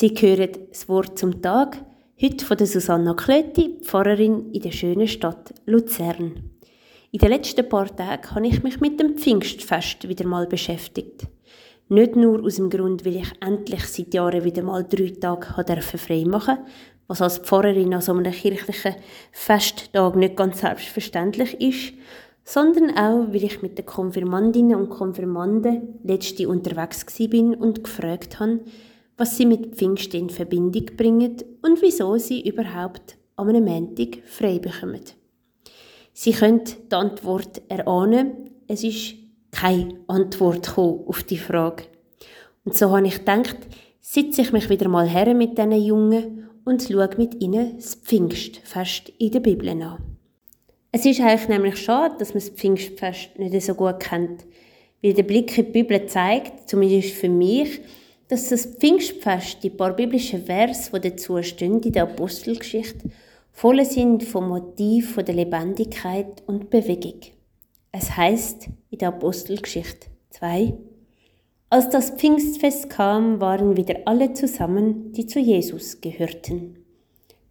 Sie 0.00 0.14
hören 0.18 0.48
das 0.70 0.88
Wort 0.88 1.18
zum 1.18 1.42
Tag, 1.42 1.76
heute 2.22 2.42
von 2.42 2.56
der 2.56 2.66
Susanna 2.66 3.12
Klöti, 3.12 3.80
Pfarrerin 3.82 4.50
in 4.50 4.62
der 4.62 4.70
schönen 4.70 5.06
Stadt 5.06 5.52
Luzern. 5.66 6.52
In 7.12 7.18
den 7.18 7.28
letzten 7.28 7.68
paar 7.68 7.94
Tagen 7.94 8.34
habe 8.34 8.46
ich 8.46 8.62
mich 8.62 8.80
mit 8.80 8.98
dem 8.98 9.18
Pfingstfest 9.18 10.08
wieder 10.08 10.26
mal 10.26 10.46
beschäftigt. 10.46 11.26
Nicht 11.90 12.16
nur 12.16 12.42
aus 12.42 12.56
dem 12.56 12.70
Grund, 12.70 13.04
weil 13.04 13.16
ich 13.16 13.30
endlich 13.42 13.84
seit 13.84 14.14
Jahren 14.14 14.42
wieder 14.42 14.62
mal 14.62 14.84
drei 14.84 15.12
Tage 15.20 15.82
frei 15.82 16.24
machen 16.24 16.56
durfte, 16.56 16.72
was 17.06 17.20
als 17.20 17.36
Pfarrerin 17.36 17.92
an 17.92 18.00
so 18.00 18.14
einem 18.14 18.32
kirchlichen 18.32 18.94
Festtag 19.32 20.16
nicht 20.16 20.34
ganz 20.34 20.62
selbstverständlich 20.62 21.60
ist, 21.60 21.92
sondern 22.42 22.96
auch, 22.96 23.34
weil 23.34 23.44
ich 23.44 23.60
mit 23.60 23.76
den 23.76 23.84
Konfirmandinnen 23.84 24.76
und 24.76 24.88
Konfirmanden 24.88 26.00
letzte 26.04 26.48
unterwegs 26.48 27.04
bin 27.28 27.54
und 27.54 27.84
gefragt 27.84 28.40
habe, 28.40 28.60
was 29.20 29.36
sie 29.36 29.44
mit 29.44 29.76
Pfingsten 29.76 30.18
in 30.18 30.30
Verbindung 30.30 30.86
bringen 30.96 31.36
und 31.60 31.82
wieso 31.82 32.16
sie 32.16 32.40
überhaupt 32.48 33.18
an 33.36 33.50
einem 33.50 33.66
Montag 33.66 34.22
frei 34.24 34.58
bekommen. 34.58 35.02
Sie 36.14 36.32
können 36.32 36.64
die 36.64 36.94
Antwort 36.94 37.60
erahnen, 37.68 38.50
es 38.66 38.82
ist 38.82 39.16
keine 39.50 40.00
Antwort 40.06 40.78
auf 40.78 41.22
die 41.24 41.36
Frage. 41.36 41.84
Und 42.64 42.78
so 42.78 42.96
habe 42.96 43.08
ich 43.08 43.18
gedacht, 43.18 43.58
sitze 44.00 44.40
ich 44.40 44.52
mich 44.52 44.70
wieder 44.70 44.88
mal 44.88 45.06
her 45.06 45.34
mit 45.34 45.58
diesen 45.58 45.72
Jungen 45.72 46.48
und 46.64 46.82
schaue 46.82 47.10
mit 47.18 47.42
ihnen 47.42 47.76
das 47.76 47.96
Pfingstfest 47.96 49.12
in 49.18 49.32
der 49.32 49.40
Bibel 49.40 49.68
an. 49.68 49.98
Es 50.92 51.04
ist 51.04 51.20
eigentlich 51.20 51.46
nämlich 51.46 51.76
schade, 51.76 52.14
dass 52.18 52.30
man 52.30 52.42
das 52.42 52.48
Pfingstfest 52.48 53.38
nicht 53.38 53.60
so 53.60 53.74
gut 53.74 54.00
kennt, 54.00 54.46
weil 55.02 55.12
der 55.12 55.24
Blick 55.24 55.58
in 55.58 55.66
die 55.66 55.72
Bibel 55.72 56.06
zeigt, 56.06 56.70
zumindest 56.70 57.10
für 57.10 57.28
mich, 57.28 57.82
dass 58.30 58.48
das 58.48 58.64
Pfingstfest, 58.64 59.64
die 59.64 59.70
paar 59.70 59.92
biblischen 59.92 60.44
Vers, 60.44 60.92
die 60.92 61.00
dazu 61.00 61.42
stehen 61.42 61.82
in 61.82 61.92
der 61.92 62.04
Apostelgeschichte, 62.04 63.10
voll 63.50 63.84
sind 63.84 64.22
vom 64.22 64.48
Motiv 64.48 65.14
von 65.14 65.24
der 65.24 65.34
Lebendigkeit 65.34 66.40
und 66.46 66.70
Bewegung. 66.70 67.20
Es 67.90 68.16
heißt 68.16 68.68
in 68.90 68.98
der 68.98 69.08
Apostelgeschichte 69.08 70.06
2, 70.30 70.74
als 71.70 71.90
das 71.90 72.10
Pfingstfest 72.10 72.88
kam, 72.88 73.40
waren 73.40 73.76
wieder 73.76 73.96
alle 74.04 74.32
zusammen, 74.32 75.12
die 75.12 75.26
zu 75.26 75.40
Jesus 75.40 76.00
gehörten. 76.00 76.84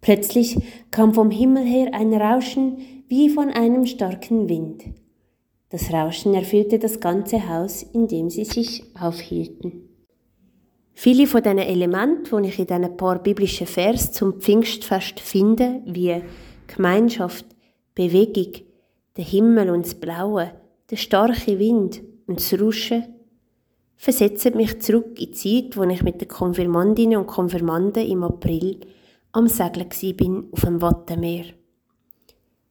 Plötzlich 0.00 0.58
kam 0.92 1.12
vom 1.12 1.32
Himmel 1.32 1.64
her 1.64 1.92
ein 1.92 2.14
Rauschen 2.14 2.78
wie 3.08 3.30
von 3.30 3.50
einem 3.50 3.84
starken 3.84 4.48
Wind. 4.48 4.84
Das 5.70 5.92
Rauschen 5.92 6.34
erfüllte 6.34 6.78
das 6.78 7.00
ganze 7.00 7.48
Haus, 7.48 7.82
in 7.82 8.06
dem 8.06 8.30
sie 8.30 8.44
sich 8.44 8.84
aufhielten. 8.98 9.87
Viele 11.00 11.28
von 11.28 11.44
diesen 11.44 11.58
Elementen, 11.58 12.42
die 12.42 12.48
ich 12.48 12.58
in 12.58 12.66
diesen 12.66 12.96
paar 12.96 13.20
biblischen 13.20 13.68
Vers 13.68 14.10
zum 14.10 14.40
Pfingstfest 14.40 15.20
finde, 15.20 15.80
wie 15.86 16.20
Gemeinschaft, 16.66 17.46
Bewegung, 17.94 18.64
der 19.16 19.24
Himmel 19.24 19.70
und 19.70 19.86
das 19.86 19.94
Blaue, 19.94 20.50
der 20.90 20.96
starke 20.96 21.56
Wind 21.60 22.02
und 22.26 22.40
das 22.40 22.60
Rauschen, 22.60 23.14
versetzen 23.94 24.56
mich 24.56 24.80
zurück 24.80 25.20
in 25.20 25.30
die 25.30 25.30
Zeit, 25.30 25.76
wo 25.76 25.84
ich 25.84 26.02
mit 26.02 26.20
den 26.20 26.26
Konfirmandinnen 26.26 27.18
und 27.18 27.28
Konfirmanden 27.28 28.04
im 28.04 28.24
April 28.24 28.80
am 29.30 29.46
Segeln 29.46 30.16
bin 30.16 30.48
auf 30.50 30.62
dem 30.62 30.82
Wattenmeer. 30.82 31.44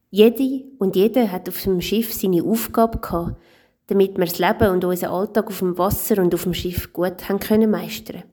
Jede 0.10 0.66
und 0.80 0.98
jeder 0.98 1.32
hat 1.32 1.48
auf 1.48 1.64
dem 1.64 1.80
Schiff 1.80 2.14
seine 2.14 2.44
Aufgabe 2.44 2.98
gehabt, 3.00 3.38
damit 3.88 4.18
wir 4.18 4.26
das 4.26 4.40
Leben 4.40 4.70
und 4.72 4.84
unseren 4.86 5.12
Alltag 5.12 5.48
auf 5.48 5.60
dem 5.60 5.78
Wasser 5.78 6.22
und 6.22 6.34
auf 6.34 6.44
dem 6.44 6.54
Schiff 6.54 6.94
gut 6.94 7.28
haben 7.28 7.40
können 7.40 7.72
meistern. 7.72 8.24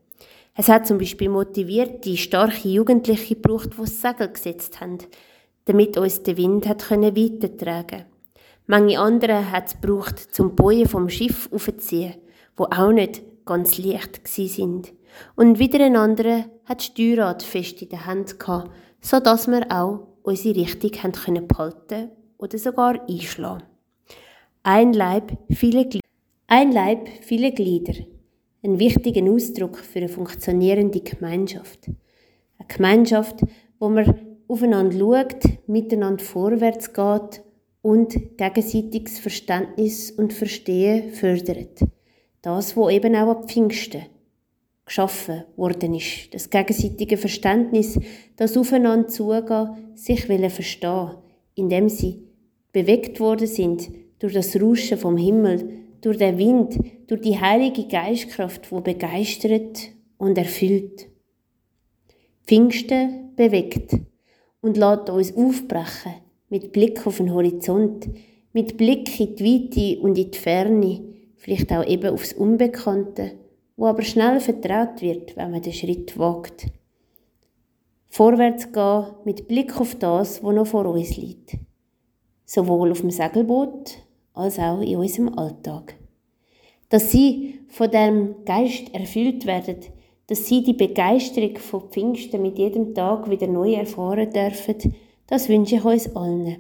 Es 0.57 0.69
hat 0.69 0.87
zum 0.87 0.99
Beispiel 0.99 1.29
motiviert 1.29 2.05
die 2.05 2.17
starke 2.17 2.69
Jugendliche 2.69 3.35
gebraucht, 3.35 3.71
die 3.75 3.81
das 3.81 4.01
Segel 4.01 4.29
gesetzt 4.29 4.81
haben, 4.81 4.99
damit 5.65 5.97
uns 5.97 6.23
der 6.23 6.37
Wind 6.37 6.69
hat 6.69 6.85
können 6.85 7.17
weitertragen. 7.17 8.05
Manche 8.67 8.99
andere 8.99 9.51
hat 9.51 9.67
es 9.67 9.81
gebraucht, 9.81 10.19
zum 10.19 10.55
Bojen 10.55 10.89
vom 10.89 11.09
Schiff 11.09 11.49
aufzuziehen, 11.53 12.15
wo 12.57 12.65
auch 12.65 12.93
nicht 12.93 13.23
ganz 13.45 13.79
leicht 13.79 14.25
gsi 14.25 14.49
sind. 14.49 14.93
Und 15.37 15.59
wieder 15.59 15.85
ein 15.85 15.97
anderer 15.97 16.47
hat 16.65 16.79
das 16.79 16.87
Steuerrad 16.87 17.43
fest 17.43 17.83
in 17.83 17.89
der 17.91 18.07
Hand 18.07 18.39
gehabt, 18.39 18.71
so 19.01 19.21
dass 19.21 19.49
wir 19.49 19.71
auch 19.71 20.07
unsere 20.23 20.57
Richtung 20.57 20.93
haben 21.03 21.13
können 21.13 21.47
behalten 21.47 22.11
oder 22.39 22.59
sogar 22.59 23.07
einschlagen. 23.09 23.74
Ein 24.67 24.95
Leib, 24.95 25.37
viele 25.51 25.85
Glieder. 25.85 26.01
Ein 26.47 26.73
Leib, 26.73 27.07
viele 27.21 27.53
Glieder. 27.53 27.93
Ein 28.63 28.79
wichtiger 28.79 29.31
Ausdruck 29.31 29.77
für 29.77 29.99
eine 29.99 30.09
funktionierende 30.09 31.01
Gemeinschaft. 31.01 31.87
Eine 31.87 32.69
Gemeinschaft, 32.69 33.41
wo 33.79 33.91
man 33.91 34.39
aufeinander 34.49 34.97
schaut, 34.99 35.45
miteinander 35.67 36.25
vorwärts 36.25 36.95
geht 36.95 37.45
und 37.83 38.39
gegenseitiges 38.39 39.19
Verständnis 39.19 40.11
und 40.13 40.33
Verstehen 40.33 41.13
fördert. 41.13 41.81
Das, 42.41 42.75
wo 42.75 42.89
eben 42.89 43.15
auch 43.17 43.33
ab 43.33 43.51
Pfingsten 43.51 44.07
geschaffen 44.87 45.45
worden 45.57 45.93
ist. 45.93 46.33
Das 46.33 46.49
gegenseitige 46.49 47.19
Verständnis, 47.19 48.01
das 48.37 48.57
aufeinander 48.57 49.09
zugehen, 49.09 49.93
sich 49.95 50.27
wollen 50.31 50.49
verstehen, 50.49 51.17
indem 51.55 51.91
sie 51.91 52.23
bewegt 52.73 53.21
worden 53.21 53.47
sind 53.47 53.91
durch 54.19 54.35
das 54.35 54.61
Rauschen 54.61 54.99
vom 54.99 55.17
Himmel, 55.17 55.69
durch 56.01 56.19
den 56.19 56.39
Wind, 56.39 56.79
durch 57.07 57.21
die 57.21 57.41
heilige 57.41 57.87
Geistkraft, 57.87 58.71
wo 58.71 58.81
begeistert 58.81 59.91
und 60.19 60.39
erfüllt. 60.39 61.09
Pfingsten 62.47 63.35
bewegt 63.37 63.97
und 64.61 64.77
lässt 64.77 65.09
uns 65.09 65.35
aufbrechen 65.37 66.15
mit 66.51 66.73
Blick 66.73 67.07
auf 67.07 67.17
den 67.17 67.33
Horizont, 67.33 68.09
mit 68.53 68.77
Blick 68.77 69.19
in 69.19 69.35
die 69.35 69.45
Weite 69.45 70.01
und 70.01 70.19
in 70.19 70.31
die 70.31 70.39
Ferne, 70.39 71.01
vielleicht 71.37 71.73
auch 71.73 71.87
eben 71.87 72.13
aufs 72.13 72.33
Unbekannte, 72.33 73.33
wo 73.77 73.87
aber 73.87 74.03
schnell 74.03 74.41
vertraut 74.41 75.03
wird, 75.03 75.37
wenn 75.37 75.51
man 75.51 75.63
den 75.63 75.73
Schritt 75.73 76.19
wagt. 76.19 76.67
Vorwärts 78.09 78.71
gehen 78.73 79.07
mit 79.25 79.49
Blick 79.49 79.81
auf 79.81 79.97
das, 79.97 80.43
was 80.45 80.55
noch 80.55 80.67
vor 80.67 80.87
uns 80.87 81.17
liegt. 81.17 81.57
Sowohl 82.45 82.93
auf 82.93 83.01
dem 83.01 83.11
Segelboot 83.11 84.04
als 84.35 84.59
auch 84.59 84.81
in 84.81 84.97
unserem 84.97 85.37
Alltag. 85.39 85.97
Dass 86.91 87.11
sie 87.11 87.61
von 87.69 87.91
dem 87.91 88.45
Geist 88.45 88.95
erfüllt 88.95 89.47
werden, 89.47 89.79
dass 90.27 90.47
sie 90.47 90.63
die 90.63 90.75
Begeisterung 90.75 91.57
von 91.57 91.89
Pfingsten 91.91 92.43
mit 92.43 92.59
jedem 92.59 92.95
Tag 92.95 93.29
wieder 93.31 93.47
neu 93.47 93.75
erfahren 93.75 94.31
dürfen, 94.31 94.95
das 95.27 95.49
wünsche 95.49 95.77
ich 95.77 95.85
uns 95.85 96.15
allen 96.15 96.57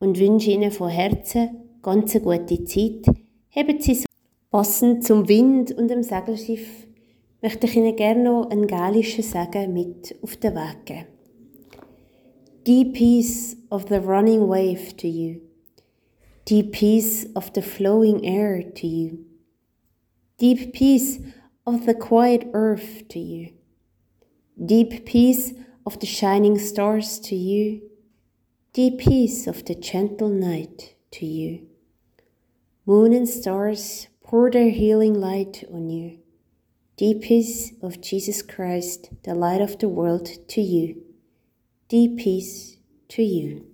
und 0.00 0.18
wünsche 0.18 0.50
ihnen 0.50 0.70
von 0.70 0.90
Herzen 0.90 1.56
ganz 1.82 2.14
eine 2.14 2.24
gute 2.24 2.64
Zeit. 2.64 3.06
Haben 3.50 3.80
sie 3.80 3.94
so 3.94 4.04
passend 4.50 5.04
zum 5.04 5.28
Wind 5.28 5.72
und 5.72 5.88
dem 5.88 6.02
Segelschiff 6.02 6.86
möchte 7.42 7.66
ich 7.66 7.76
Ihnen 7.76 7.94
gerne 7.94 8.22
noch 8.22 8.50
einen 8.50 8.66
gälischen 8.66 9.22
Segen 9.22 9.74
mit 9.74 10.16
auf 10.22 10.36
den 10.36 10.54
Weg 10.54 10.86
geben. 10.86 11.06
Deep 12.66 12.94
peace 12.94 13.56
of 13.70 13.84
the 13.90 13.96
running 13.96 14.48
wave 14.48 14.96
to 14.96 15.06
you. 15.06 15.40
Deep 16.44 16.72
peace 16.72 17.26
of 17.34 17.52
the 17.54 17.62
flowing 17.62 18.26
air 18.26 18.62
to 18.62 18.86
you, 18.86 19.24
deep 20.38 20.74
peace 20.74 21.18
of 21.66 21.86
the 21.86 21.94
quiet 21.94 22.46
earth 22.52 23.08
to 23.08 23.18
you, 23.18 23.52
deep 24.62 25.06
peace 25.06 25.54
of 25.86 25.98
the 26.00 26.06
shining 26.06 26.58
stars 26.58 27.18
to 27.18 27.34
you, 27.34 27.80
deep 28.74 28.98
peace 28.98 29.46
of 29.46 29.64
the 29.64 29.74
gentle 29.74 30.28
night 30.28 30.94
to 31.10 31.24
you. 31.24 31.66
Moon 32.86 33.14
and 33.14 33.28
stars 33.28 34.08
pour 34.22 34.50
their 34.50 34.68
healing 34.68 35.14
light 35.14 35.64
on 35.72 35.88
you. 35.88 36.18
Deep 36.98 37.22
peace 37.22 37.72
of 37.82 38.00
Jesus 38.02 38.42
Christ, 38.42 39.10
the 39.22 39.34
light 39.34 39.62
of 39.62 39.78
the 39.78 39.88
world, 39.88 40.28
to 40.48 40.60
you. 40.60 41.02
Deep 41.88 42.18
peace 42.18 42.76
to 43.08 43.22
you. 43.22 43.66